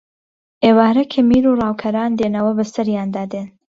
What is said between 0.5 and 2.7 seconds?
ئێوارە کە میر و ڕاوکەران دێنەوە